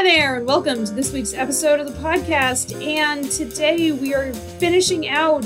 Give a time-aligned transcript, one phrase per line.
[0.00, 2.72] Hi there, and welcome to this week's episode of the podcast.
[2.82, 5.44] And today we are finishing out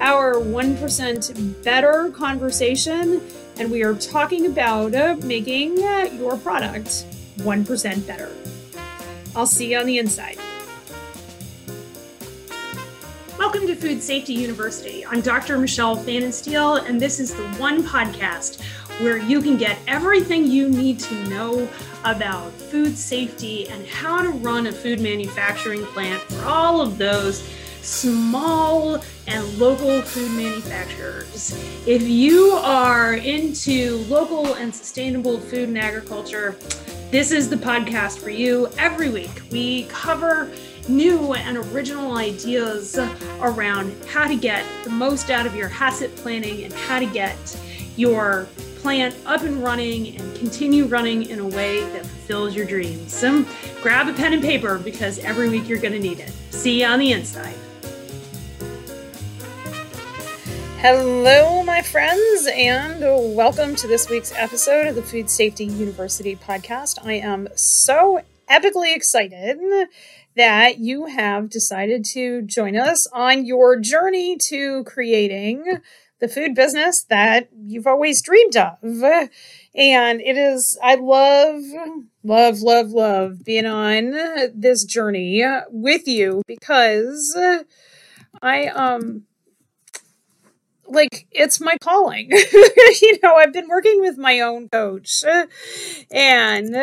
[0.00, 3.20] our 1% better conversation,
[3.58, 7.04] and we are talking about uh, making uh, your product
[7.38, 8.30] 1% better.
[9.34, 10.38] I'll see you on the inside.
[13.40, 15.04] Welcome to Food Safety University.
[15.04, 15.58] I'm Dr.
[15.58, 18.62] Michelle Fanensteel, and this is the one podcast
[19.00, 21.68] where you can get everything you need to know
[22.04, 27.48] about food safety and how to run a food manufacturing plant for all of those
[27.82, 31.56] small and local food manufacturers.
[31.86, 36.56] If you are into local and sustainable food and agriculture,
[37.10, 38.68] this is the podcast for you.
[38.78, 40.50] Every week, we cover
[40.88, 42.98] new and original ideas
[43.40, 47.36] around how to get the most out of your HACCP planning and how to get
[47.96, 48.48] your
[48.86, 53.12] plant up and running and continue running in a way that fulfills your dreams.
[53.12, 53.44] So
[53.82, 56.32] grab a pen and paper because every week you're going to need it.
[56.50, 57.56] See you on the inside.
[60.78, 63.00] Hello, my friends, and
[63.34, 67.04] welcome to this week's episode of the Food Safety University podcast.
[67.04, 69.58] I am so epically excited
[70.36, 75.80] that you have decided to join us on your journey to creating
[76.20, 78.78] the food business that you've always dreamed of.
[78.82, 81.62] And it is, I love,
[82.24, 84.12] love, love, love being on
[84.54, 87.36] this journey with you because
[88.42, 89.24] I, um,
[90.86, 92.30] like it's my calling.
[93.02, 95.24] you know, I've been working with my own coach
[96.10, 96.76] and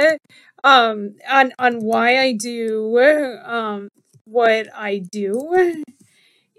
[0.64, 3.00] um on on why I do
[3.46, 3.90] um
[4.26, 5.84] what I do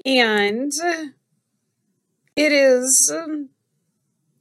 [0.05, 0.72] and
[2.37, 3.51] it is um,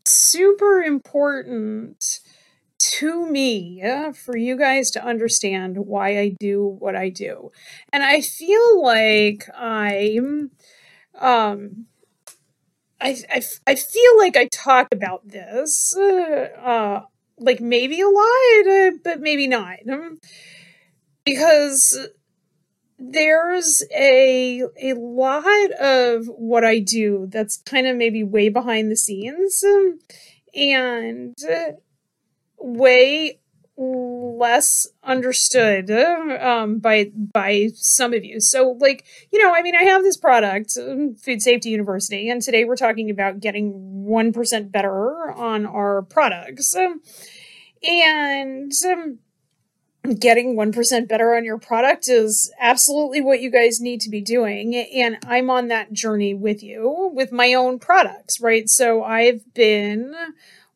[0.05, 2.19] super important
[2.79, 7.51] to me uh, for you guys to understand why I do what I do.
[7.93, 10.51] And I feel like I'm
[11.19, 11.87] um
[13.01, 17.01] I, I, I feel like I talk about this uh,
[17.37, 20.19] like maybe a lot uh, but maybe not um,
[21.25, 21.97] because
[22.99, 28.95] there's a a lot of what I do that's kind of maybe way behind the
[28.95, 29.99] scenes um,
[30.53, 31.35] and
[32.57, 33.39] way
[33.75, 38.39] less understood um, by by some of you.
[38.39, 42.41] So, like you know, I mean, I have this product, um, Food Safety University, and
[42.41, 43.71] today we're talking about getting
[44.03, 47.01] one percent better on our products, um,
[47.83, 49.19] and um,
[50.19, 54.75] getting 1% better on your product is absolutely what you guys need to be doing.
[54.75, 58.69] And I'm on that journey with you with my own products, right?
[58.69, 60.13] So I've been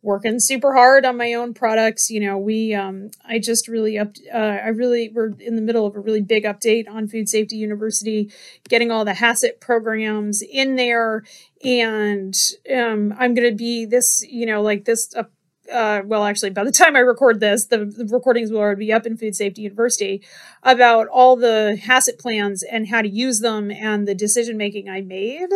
[0.02, 2.10] working super hard on my own products.
[2.10, 5.86] You know, we, um, I just really up, uh, I really, we're in the middle
[5.86, 8.32] of a really big update on Food Safety University,
[8.70, 11.26] getting all the HACCP programs in there.
[11.66, 12.34] And
[12.74, 15.24] um, I'm going to be this, you know, like this, uh,
[15.72, 18.94] uh, well, actually, by the time I record this, the, the, recordings will already be
[18.94, 20.24] up in Food Safety University
[20.64, 25.02] about all the HACCP plans and how to use them and the decision making I
[25.02, 25.50] made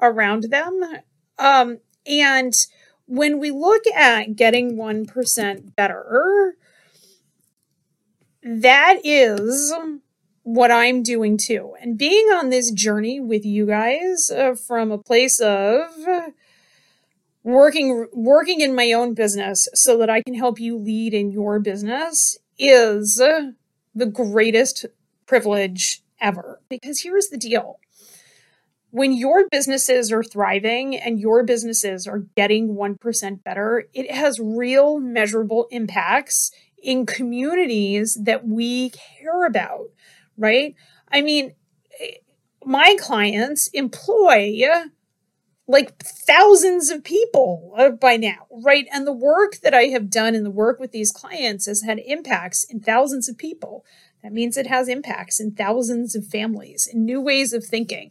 [0.00, 0.82] around them.
[1.38, 2.54] Um, and
[3.06, 6.54] when we look at getting 1% better,
[8.42, 9.74] that is
[10.42, 11.74] what I'm doing too.
[11.80, 15.90] And being on this journey with you guys uh, from a place of
[17.42, 21.58] working working in my own business so that I can help you lead in your
[21.58, 23.16] business is
[23.94, 24.86] the greatest
[25.26, 26.60] privilege ever.
[26.68, 27.78] Because here's the deal.
[28.90, 34.98] When your businesses are thriving and your businesses are getting 1% better, it has real
[34.98, 36.50] measurable impacts
[36.82, 39.90] in communities that we care about,
[40.36, 40.74] right?
[41.12, 41.54] I mean,
[42.00, 42.14] eh,
[42.64, 44.38] my clients employ
[45.70, 48.86] like thousands of people uh, by now, right?
[48.92, 52.00] And the work that I have done and the work with these clients has had
[52.00, 53.84] impacts in thousands of people.
[54.22, 58.10] That means it has impacts in thousands of families, in new ways of thinking.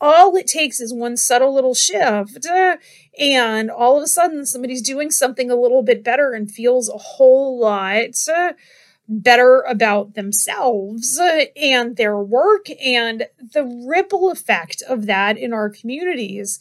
[0.00, 2.76] All it takes is one subtle little shift, uh,
[3.18, 6.98] and all of a sudden somebody's doing something a little bit better and feels a
[6.98, 8.52] whole lot uh,
[9.08, 11.20] better about themselves
[11.56, 16.58] and their work and the ripple effect of that in our communities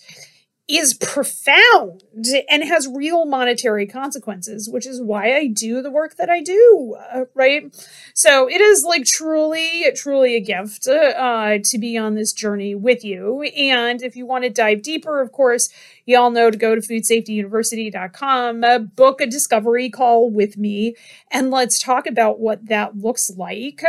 [0.68, 2.04] is profound
[2.50, 6.98] and has real monetary consequences, which is why I do the work that I do,
[7.14, 7.76] uh, right?
[8.16, 13.04] So it is like truly, truly a gift uh, to be on this journey with
[13.04, 13.44] you.
[13.44, 15.70] And if you want to dive deeper, of course,
[16.06, 20.96] you all know to go to foodsafetyuniversity.com, uh, book a discovery call with me,
[21.30, 23.84] and let's talk about what that looks like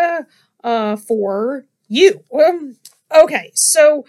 [0.62, 2.23] uh, for you.
[2.34, 2.76] Um,
[3.14, 4.05] okay, so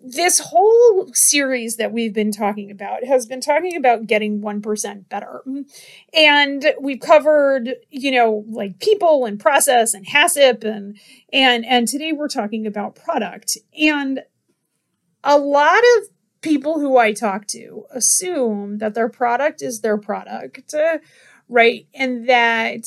[0.00, 5.42] this whole series that we've been talking about has been talking about getting 1% better.
[6.14, 10.98] And we've covered, you know, like people and process and HACCP and
[11.32, 13.58] and and today we're talking about product.
[13.78, 14.20] And
[15.24, 16.08] a lot of
[16.40, 20.74] people who I talk to assume that their product is their product,
[21.48, 21.86] right?
[21.94, 22.86] And that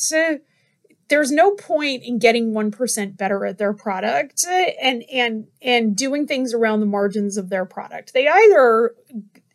[1.10, 6.54] there's no point in getting 1% better at their product and and and doing things
[6.54, 8.14] around the margins of their product.
[8.14, 8.94] They either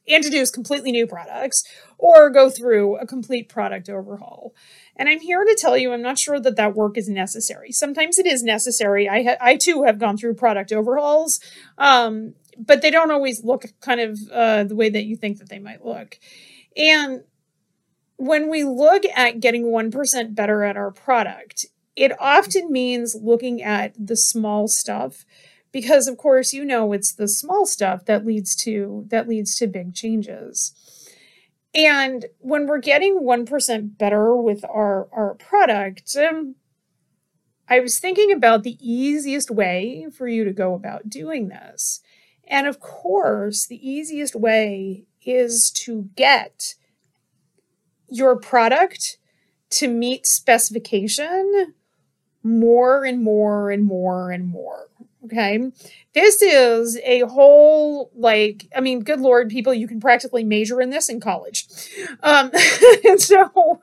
[0.06, 1.64] introduce completely new products
[1.98, 4.54] or go through a complete product overhaul.
[4.96, 7.72] And I'm here to tell you, I'm not sure that that work is necessary.
[7.72, 9.10] Sometimes it is necessary.
[9.10, 11.40] I, ha- I too have gone through product overhauls,
[11.78, 15.50] um, but they don't always look kind of uh, the way that you think that
[15.50, 16.20] they might look.
[16.78, 17.24] And
[18.18, 21.66] when we look at getting 1% better at our product,
[21.96, 25.26] it often means looking at the small stuff
[25.72, 29.68] because of course you know it's the small stuff that leads to that leads to
[29.68, 30.74] big changes.
[31.74, 36.56] And when we're getting 1% better with our our product, um,
[37.68, 42.00] I was thinking about the easiest way for you to go about doing this.
[42.48, 46.76] And of course, the easiest way is to get
[48.18, 49.18] your product
[49.72, 51.74] to meet specification
[52.44, 54.88] more and more and more and more.
[55.26, 55.72] Okay.
[56.14, 60.92] This is a whole, like, I mean, good Lord, people, you can practically major in
[60.92, 61.68] this in college.
[62.22, 62.52] Um,
[63.04, 63.80] and so,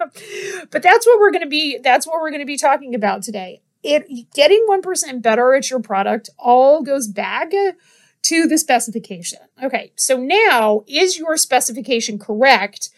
[0.71, 3.23] but that's what we're going to be, that's what we're going to be talking about
[3.23, 3.61] today.
[3.83, 9.41] It getting 1% better at your product all goes back to the specification.
[9.61, 9.93] Okay.
[9.97, 12.91] So now is your specification correct?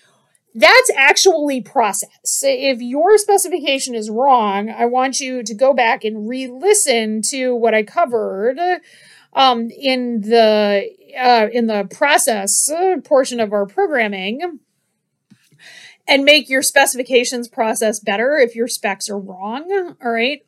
[0.55, 2.43] That's actually process.
[2.43, 7.75] If your specification is wrong, I want you to go back and re-listen to what
[7.75, 8.59] I covered
[9.33, 14.61] um, in the uh, in the process uh, portion of our programming,
[16.07, 19.97] and make your specifications process better if your specs are wrong.
[20.03, 20.43] All right.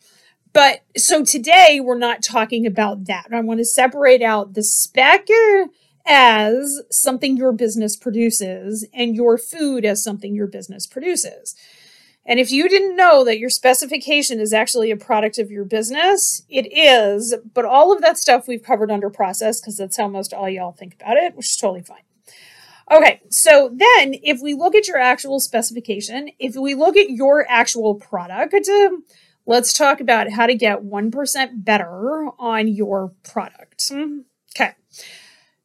[0.53, 3.27] But so today we're not talking about that.
[3.33, 5.27] I want to separate out the spec
[6.07, 11.57] as something your business produces and your food as something your business produces.
[12.29, 16.43] And if you didn't know that your specification is actually a product of your business,
[16.49, 20.35] it is, but all of that stuff we've covered under process because that's how most
[20.35, 22.03] all y'all think about it, which is totally fine.
[22.91, 27.45] Okay, so then if we look at your actual specification, if we look at your
[27.49, 28.69] actual product,
[29.45, 33.91] let's talk about how to get 1% better on your product.
[34.57, 34.73] Okay.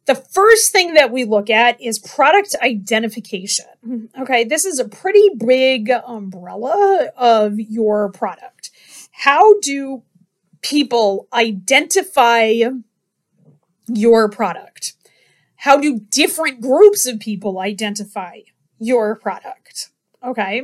[0.05, 3.65] The first thing that we look at is product identification.
[3.87, 4.21] Mm-hmm.
[4.23, 8.71] Okay, this is a pretty big umbrella of your product.
[9.11, 10.03] How do
[10.61, 12.63] people identify
[13.87, 14.93] your product?
[15.55, 18.39] How do different groups of people identify
[18.79, 19.89] your product?
[20.23, 20.63] Okay,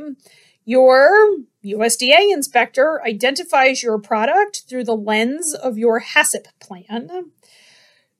[0.64, 7.30] your USDA inspector identifies your product through the lens of your HACCP plan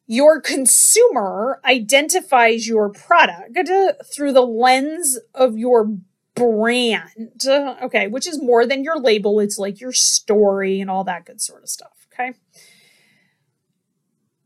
[0.08, 3.58] your consumer identifies your product
[4.12, 5.98] through the lens of your
[6.34, 7.44] brand.
[7.46, 11.42] Okay, which is more than your label, it's like your story and all that good
[11.42, 12.06] sort of stuff.
[12.12, 12.32] Okay.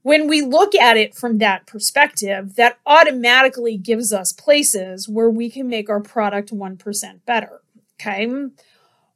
[0.02, 5.48] When we look at it from that perspective, that automatically gives us places where we
[5.48, 7.60] can make our product 1% better.
[8.00, 8.28] Okay.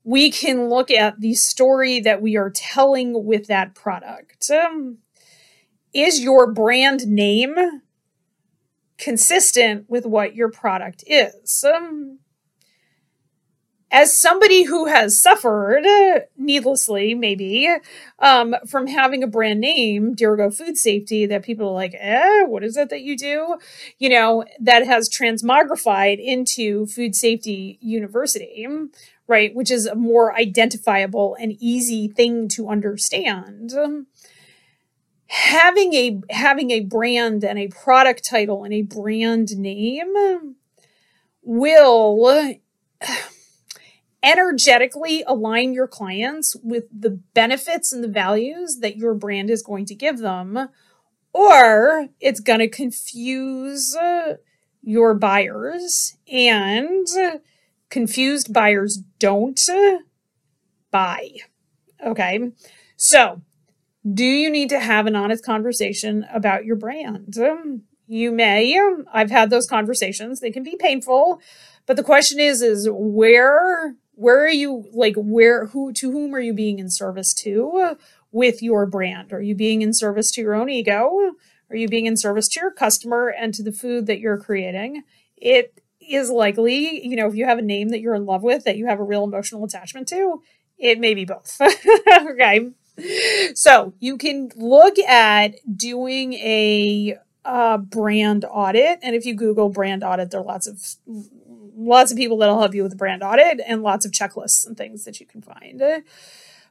[0.04, 4.48] We can look at the story that we are telling with that product.
[4.48, 4.98] Um,
[5.92, 7.54] is your brand name
[8.98, 11.64] consistent with what your product is?
[11.64, 12.18] Um,
[13.90, 15.86] as somebody who has suffered
[16.36, 17.68] needlessly, maybe,
[18.18, 22.64] um, from having a brand name, Dirigo Food Safety, that people are like, eh, what
[22.64, 23.56] is it that you do?
[23.98, 28.66] You know, that has transmogrified into Food Safety University,
[29.28, 29.54] right?
[29.54, 33.72] Which is a more identifiable and easy thing to understand.
[35.28, 40.14] Having a having a brand and a product title and a brand name
[41.42, 42.54] will
[44.22, 49.86] energetically align your clients with the benefits and the values that your brand is going
[49.86, 50.68] to give them
[51.32, 54.36] or it's going to confuse uh,
[54.82, 57.06] your buyers and
[57.90, 59.98] confused buyers don't uh,
[60.90, 61.28] buy.
[62.04, 62.52] Okay.
[62.96, 63.42] So,
[64.12, 67.36] do you need to have an honest conversation about your brand?
[67.38, 68.80] Um, you may.
[69.12, 70.40] I've had those conversations.
[70.40, 71.40] They can be painful,
[71.86, 76.40] but the question is is where where are you like where who to whom are
[76.40, 77.96] you being in service to
[78.32, 79.32] with your brand?
[79.32, 81.32] Are you being in service to your own ego?
[81.68, 85.02] Are you being in service to your customer and to the food that you're creating?
[85.36, 88.64] It is likely, you know, if you have a name that you're in love with
[88.64, 90.42] that you have a real emotional attachment to,
[90.78, 91.60] it may be both.
[92.08, 92.70] okay.
[93.54, 100.02] So you can look at doing a uh, brand audit, and if you Google brand
[100.02, 100.96] audit, there are lots of
[101.76, 104.76] lots of people that'll help you with a brand audit and lots of checklists and
[104.76, 105.82] things that you can find.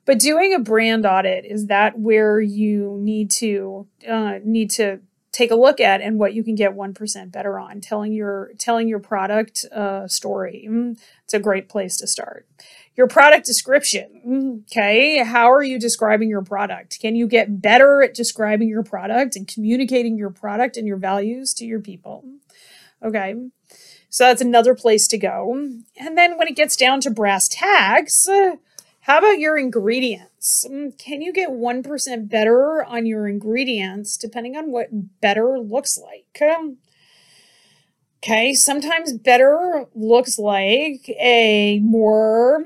[0.05, 4.99] But doing a brand audit is that where you need to uh, need to
[5.35, 8.87] take a look at and what you can get 1% better on telling your telling
[8.87, 10.65] your product uh, story.
[11.25, 12.47] It's a great place to start.
[12.95, 15.23] Your product description okay?
[15.25, 17.01] How are you describing your product?
[17.01, 21.53] Can you get better at describing your product and communicating your product and your values
[21.55, 22.23] to your people?
[23.03, 23.35] Okay.
[24.09, 25.51] So that's another place to go.
[25.97, 28.29] And then when it gets down to brass tacks
[29.05, 30.65] how about your ingredients?
[30.67, 34.87] Mm, can you get 1% better on your ingredients depending on what
[35.21, 36.41] better looks like?
[38.23, 42.65] Okay, sometimes better looks like a more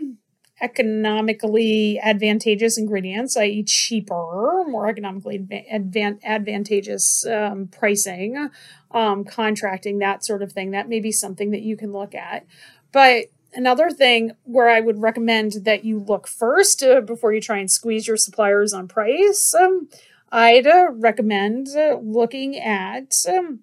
[0.62, 8.50] economically advantageous ingredients, i.e., cheaper, more economically advan- advantageous um, pricing,
[8.92, 10.72] um, contracting, that sort of thing.
[10.72, 12.46] That may be something that you can look at.
[12.94, 17.58] But another thing where I would recommend that you look first uh, before you try
[17.58, 19.90] and squeeze your suppliers on price, um,
[20.32, 23.62] I'd uh, recommend uh, looking at um,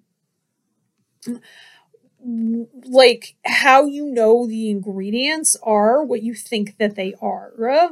[2.85, 7.53] like how you know the ingredients are what you think that they are.
[7.69, 7.89] Uh,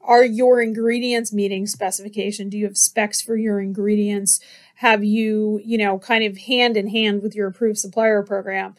[0.00, 2.48] are your ingredients meeting specification?
[2.48, 4.40] Do you have specs for your ingredients?
[4.76, 8.76] Have you, you know, kind of hand in hand with your approved supplier program?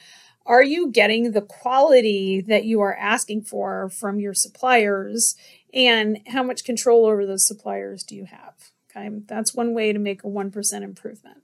[0.47, 5.35] Are you getting the quality that you are asking for from your suppliers
[5.73, 9.99] and how much control over those suppliers do you have okay that's one way to
[9.99, 11.37] make a 1% improvement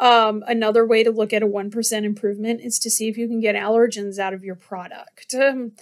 [0.00, 3.38] um, another way to look at a 1% improvement is to see if you can
[3.38, 5.72] get allergens out of your product um,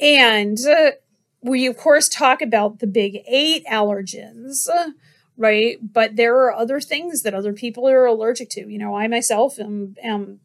[0.00, 0.92] and uh,
[1.42, 4.68] we of course talk about the big eight allergens
[5.40, 5.78] right?
[5.80, 8.70] But there are other things that other people are allergic to.
[8.70, 10.40] You know, I myself am, am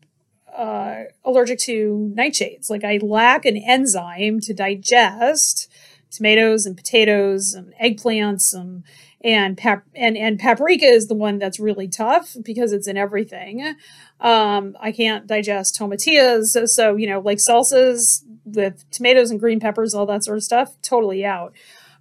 [0.55, 2.69] uh, allergic to nightshades.
[2.69, 5.69] Like I lack an enzyme to digest
[6.11, 8.83] tomatoes and potatoes and eggplants and
[9.23, 13.75] and pap- and and paprika is the one that's really tough because it's in everything.
[14.19, 19.59] Um, I can't digest tomatillas, so, so you know like salsas with tomatoes and green
[19.59, 21.53] peppers, all that sort of stuff, totally out.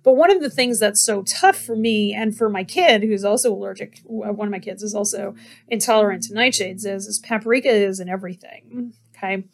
[0.05, 3.25] But one of the things that's so tough for me and for my kid, who's
[3.25, 5.35] also allergic, one of my kids is also
[5.67, 8.93] intolerant to nightshades, is, is paprika is in everything.
[9.17, 9.45] Okay.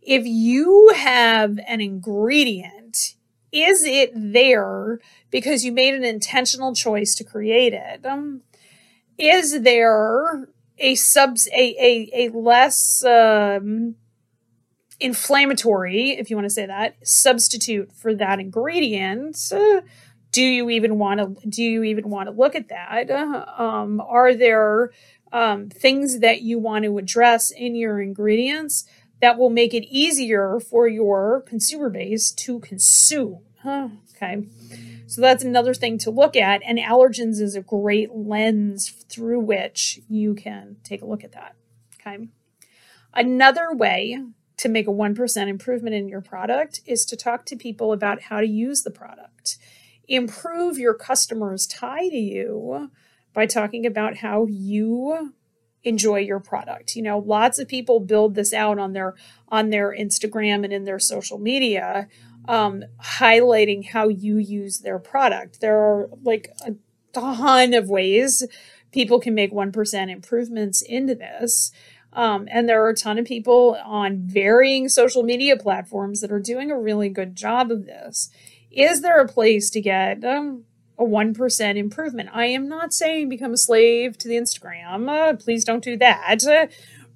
[0.00, 3.14] If you have an ingredient,
[3.52, 8.06] is it there because you made an intentional choice to create it?
[8.06, 8.40] Um,
[9.18, 13.96] is there a subs a a, a less um,
[15.00, 19.36] inflammatory, if you want to say that, substitute for that ingredient.
[19.50, 19.80] Uh,
[20.32, 23.10] do you even want to do you even want to look at that?
[23.10, 24.92] Um, are there
[25.32, 28.84] um, things that you want to address in your ingredients
[29.20, 33.40] that will make it easier for your consumer base to consume?
[33.62, 33.88] Huh?
[34.14, 34.46] Okay.
[35.06, 36.62] So that's another thing to look at.
[36.64, 41.56] And allergens is a great lens through which you can take a look at that.
[42.00, 42.28] Okay.
[43.12, 44.18] Another way
[44.60, 48.40] to make a 1% improvement in your product is to talk to people about how
[48.40, 49.56] to use the product.
[50.06, 52.90] Improve your customer's tie to you
[53.32, 55.32] by talking about how you
[55.82, 56.94] enjoy your product.
[56.94, 59.14] You know, lots of people build this out on their
[59.48, 62.06] on their Instagram and in their social media
[62.46, 65.62] um, highlighting how you use their product.
[65.62, 66.74] There are like a
[67.14, 68.46] ton of ways
[68.92, 71.72] people can make 1% improvements into this.
[72.12, 76.40] Um, and there are a ton of people on varying social media platforms that are
[76.40, 78.30] doing a really good job of this.
[78.70, 80.64] Is there a place to get um,
[80.98, 82.30] a 1% improvement?
[82.32, 85.08] I am not saying become a slave to the Instagram.
[85.08, 86.44] Uh, please don't do that.
[86.44, 86.66] Uh,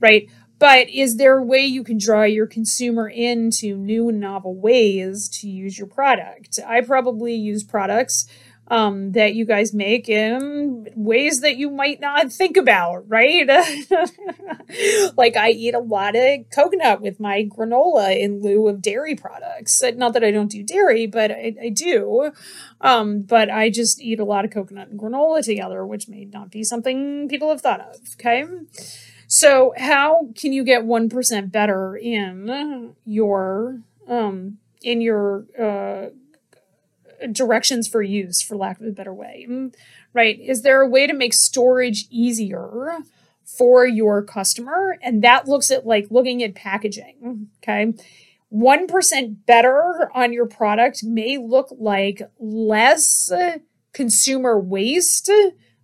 [0.01, 0.29] right.
[0.59, 5.29] But is there a way you can draw your consumer into new and novel ways
[5.41, 6.59] to use your product?
[6.65, 8.27] I probably use products
[8.69, 13.47] um, that you guys make in ways that you might not think about, right?
[15.17, 19.83] like I eat a lot of coconut with my granola in lieu of dairy products.
[19.97, 22.33] Not that I don't do dairy, but I, I do.
[22.81, 26.51] Um, but I just eat a lot of coconut and granola together, which may not
[26.51, 27.97] be something people have thought of.
[28.15, 28.45] Okay.
[29.27, 36.11] So, how can you get 1% better in your um, in your uh,
[37.33, 39.75] directions for use, for lack of a better way, mm,
[40.13, 40.39] right?
[40.41, 42.99] Is there a way to make storage easier
[43.45, 44.99] for your customer?
[45.03, 47.93] And that looks at like looking at packaging, okay?
[48.53, 53.33] 1% better on your product may look like less
[53.93, 55.31] consumer waste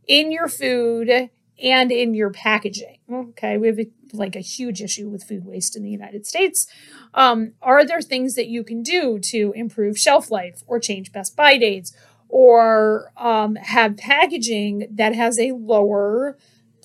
[0.06, 1.30] in your food
[1.62, 2.98] and in your packaging.
[3.10, 3.78] Okay, we have
[4.14, 6.66] like a huge issue with food waste in the United States.
[7.14, 11.36] Um, are there things that you can do to improve shelf life or change best
[11.36, 11.92] buy dates
[12.28, 16.36] or um, have packaging that has a lower,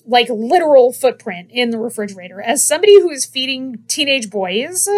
[0.04, 2.40] like literal footprint in the refrigerator?
[2.40, 4.88] As somebody who is feeding teenage boys,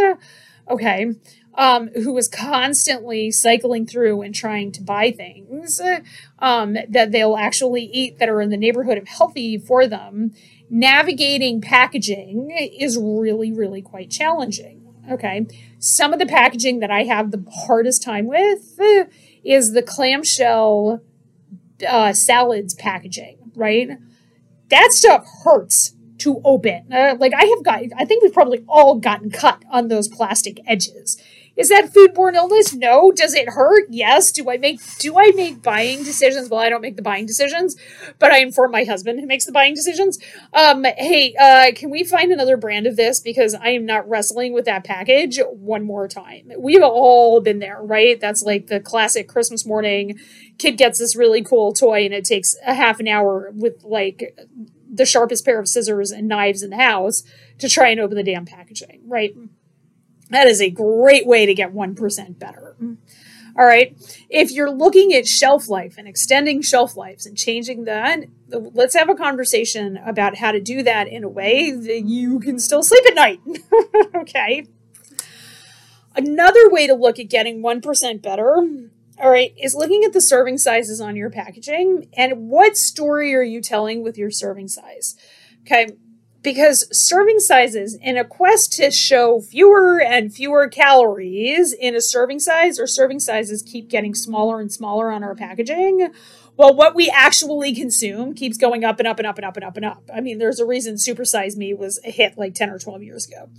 [0.68, 1.12] okay,
[1.58, 5.80] um, who is constantly cycling through and trying to buy things
[6.38, 10.32] um, that they'll actually eat that are in the neighborhood of healthy for them.
[10.70, 14.84] Navigating packaging is really, really quite challenging.
[15.10, 15.46] Okay.
[15.78, 18.78] Some of the packaging that I have the hardest time with
[19.42, 21.00] is the clamshell
[21.88, 23.90] uh, salads packaging, right?
[24.68, 26.92] That stuff hurts to open.
[26.92, 30.60] Uh, like I have got, I think we've probably all gotten cut on those plastic
[30.66, 31.16] edges.
[31.58, 32.72] Is that foodborne illness?
[32.72, 33.10] No.
[33.10, 33.86] Does it hurt?
[33.90, 34.30] Yes.
[34.30, 36.48] Do I make do I make buying decisions?
[36.48, 37.76] Well, I don't make the buying decisions,
[38.20, 40.20] but I inform my husband who makes the buying decisions.
[40.54, 44.52] Um, hey, uh, can we find another brand of this because I am not wrestling
[44.52, 46.52] with that package one more time.
[46.56, 48.20] We've all been there, right?
[48.20, 50.18] That's like the classic Christmas morning.
[50.58, 54.38] Kid gets this really cool toy and it takes a half an hour with like
[54.90, 57.24] the sharpest pair of scissors and knives in the house
[57.58, 59.34] to try and open the damn packaging, right?
[60.30, 62.76] That is a great way to get 1% better.
[63.58, 63.96] All right.
[64.28, 69.08] If you're looking at shelf life and extending shelf lives and changing that, let's have
[69.08, 73.04] a conversation about how to do that in a way that you can still sleep
[73.08, 73.40] at night.
[74.14, 74.66] okay.
[76.14, 78.56] Another way to look at getting 1% better,
[79.20, 83.42] all right, is looking at the serving sizes on your packaging and what story are
[83.42, 85.16] you telling with your serving size?
[85.62, 85.96] Okay
[86.52, 92.40] because serving sizes in a quest to show fewer and fewer calories in a serving
[92.40, 96.10] size or serving sizes keep getting smaller and smaller on our packaging
[96.56, 99.64] well what we actually consume keeps going up and up and up and up and
[99.64, 100.02] up and up.
[100.14, 103.26] I mean there's a reason supersize me was a hit like 10 or 12 years
[103.26, 103.50] ago.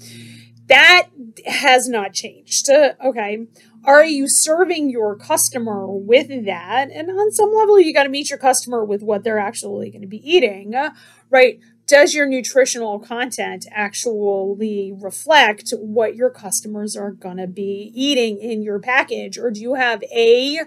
[0.65, 1.09] That
[1.45, 2.69] has not changed.
[2.69, 3.45] Okay.
[3.85, 6.89] Are you serving your customer with that?
[6.91, 10.01] And on some level you got to meet your customer with what they're actually going
[10.01, 10.73] to be eating
[11.29, 18.37] right does your nutritional content actually reflect what your customers are going to be eating
[18.37, 19.39] in your package?
[19.39, 20.59] Or do you have a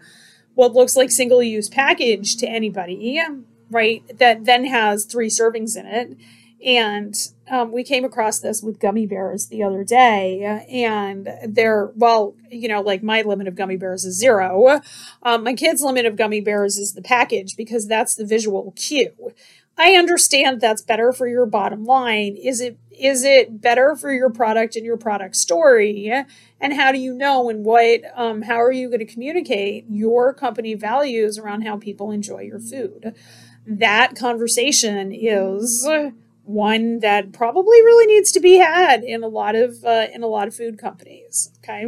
[0.55, 3.23] what looks like single use package to anybody
[3.71, 6.17] right that then has three servings in it?
[6.65, 7.15] And
[7.51, 12.69] um, we came across this with gummy bears the other day and they're well you
[12.69, 14.81] know like my limit of gummy bears is zero.
[15.23, 19.33] Um, my kids limit of gummy bears is the package because that's the visual cue
[19.79, 22.37] I understand that's better for your bottom line.
[22.37, 26.13] Is it is it better for your product and your product story?
[26.61, 30.35] And how do you know and what um, how are you going to communicate your
[30.35, 33.15] company values around how people enjoy your food?
[33.67, 35.89] That conversation is
[36.45, 40.27] one that probably really needs to be had in a lot of uh, in a
[40.27, 41.51] lot of food companies.
[41.59, 41.87] Okay.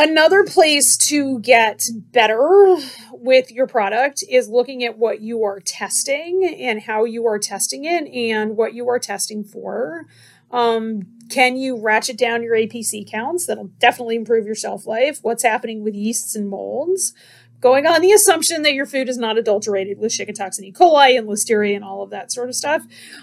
[0.00, 2.76] Another place to get better
[3.10, 7.84] with your product is looking at what you are testing and how you are testing
[7.84, 10.06] it and what you are testing for.
[10.52, 13.46] Um, can you ratchet down your APC counts?
[13.46, 15.18] That'll definitely improve your shelf life.
[15.22, 17.12] What's happening with yeasts and molds?
[17.60, 20.72] Going on the assumption that your food is not adulterated with Shigatoxin E.
[20.72, 22.82] coli and listeria and all of that sort of stuff.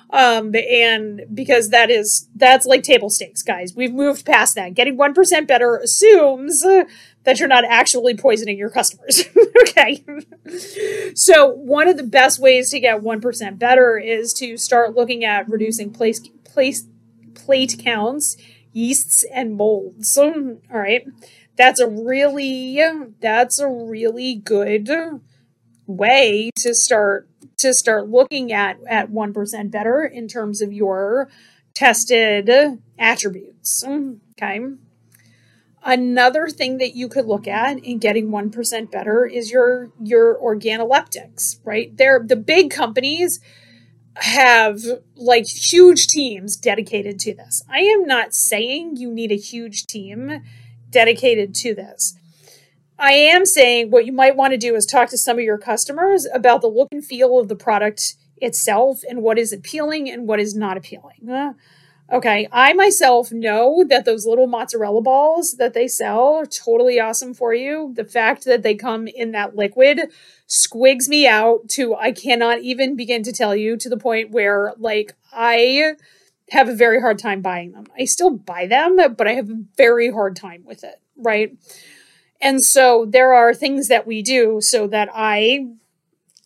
[0.09, 3.75] Um, and because that is, that's like table stakes, guys.
[3.75, 4.73] We've moved past that.
[4.73, 9.23] Getting 1% better assumes that you're not actually poisoning your customers.
[9.61, 10.03] okay.
[11.15, 15.47] so one of the best ways to get 1% better is to start looking at
[15.49, 16.85] reducing place, place,
[17.35, 18.35] plate counts,
[18.73, 20.17] yeasts, and molds.
[20.17, 21.05] All right
[21.57, 22.81] that's a really
[23.19, 24.89] that's a really good
[25.87, 31.29] way to start to start looking at at 1% better in terms of your
[31.73, 32.49] tested
[32.97, 34.59] attributes okay
[35.87, 41.59] Another thing that you could look at in getting 1% better is your your organoleptics,
[41.63, 41.95] right?
[41.95, 43.39] They're the big companies
[44.15, 44.81] have
[45.15, 47.63] like huge teams dedicated to this.
[47.69, 50.41] I am not saying you need a huge team
[50.95, 52.17] dedicated to this.
[52.97, 55.57] I am saying what you might want to do is talk to some of your
[55.57, 60.25] customers about the look and feel of the product itself and what is appealing and
[60.25, 61.53] what is not appealing.
[62.09, 67.33] Okay, I myself know that those little mozzarella balls that they sell are totally awesome
[67.33, 67.91] for you.
[67.95, 69.99] The fact that they come in that liquid
[70.47, 74.73] squigs me out to I cannot even begin to tell you to the point where
[74.77, 75.95] like I
[76.51, 77.85] have a very hard time buying them.
[77.97, 81.57] I still buy them, but I have a very hard time with it, right?
[82.41, 85.67] And so there are things that we do so that I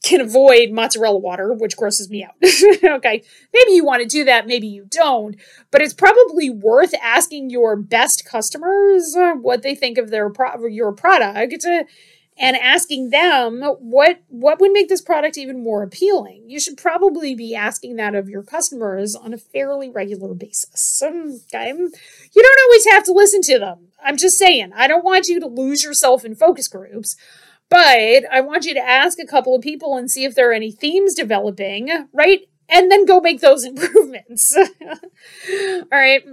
[0.03, 2.35] can avoid mozzarella water, which grosses me out.
[2.83, 3.21] okay,
[3.53, 5.35] maybe you want to do that, maybe you don't,
[5.71, 10.65] but it's probably worth asking your best customers uh, what they think of their pro-
[10.67, 11.65] your product
[12.39, 16.43] and asking them what what would make this product even more appealing.
[16.47, 21.02] You should probably be asking that of your customers on a fairly regular basis.
[21.04, 23.89] Okay, you don't always have to listen to them.
[24.04, 24.71] I'm just saying.
[24.73, 27.17] I don't want you to lose yourself in focus groups.
[27.69, 30.54] But I want you to ask a couple of people and see if there are
[30.54, 32.41] any themes developing, right?
[32.67, 34.56] And then go make those improvements.
[34.58, 36.23] All right.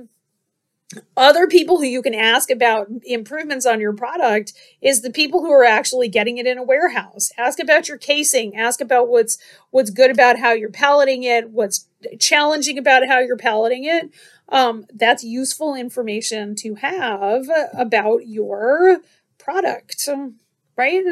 [1.17, 5.51] Other people who you can ask about improvements on your product is the people who
[5.51, 7.33] are actually getting it in a warehouse.
[7.37, 9.37] Ask about your casing, ask about what's
[9.71, 11.89] what's good about how you're palleting it, what's
[12.21, 14.11] challenging about how you're palleting it.
[14.49, 17.47] Um, that's useful information to have
[17.77, 19.01] about your
[19.39, 20.09] product
[20.77, 21.05] right?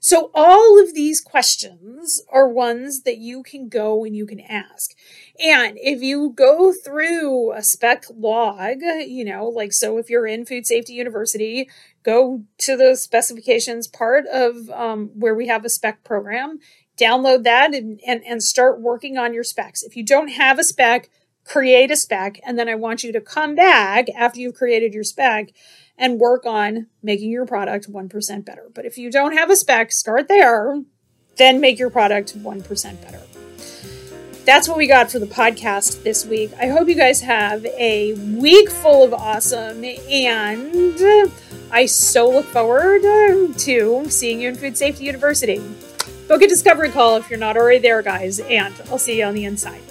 [0.00, 4.94] So all of these questions are ones that you can go and you can ask.
[5.38, 10.44] And if you go through a spec log, you know, like so if you're in
[10.44, 11.68] Food Safety University,
[12.02, 16.58] go to the specifications part of um, where we have a spec program,
[16.98, 19.82] download that and, and, and start working on your specs.
[19.82, 21.10] If you don't have a spec,
[21.44, 22.40] create a spec.
[22.44, 25.50] And then I want you to come back after you've created your spec
[25.98, 28.70] and work on making your product 1% better.
[28.72, 30.82] But if you don't have a spec, start there,
[31.36, 33.20] then make your product 1% better.
[34.44, 36.52] That's what we got for the podcast this week.
[36.58, 41.30] I hope you guys have a week full of awesome, and
[41.70, 45.60] I so look forward to seeing you in Food Safety University.
[46.28, 49.34] Book a discovery call if you're not already there, guys, and I'll see you on
[49.34, 49.82] the inside.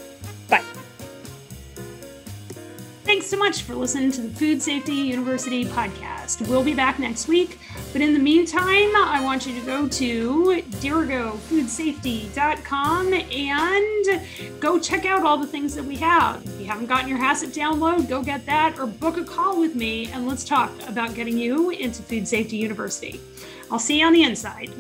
[3.28, 6.48] Thanks so much for listening to the Food Safety University podcast.
[6.48, 7.60] We'll be back next week,
[7.92, 15.24] but in the meantime, I want you to go to dirigofoodSafety.com and go check out
[15.24, 16.42] all the things that we have.
[16.46, 19.76] If you haven't gotten your HACCP download, go get that or book a call with
[19.76, 23.20] me and let's talk about getting you into Food Safety University.
[23.70, 24.72] I'll see you on the inside.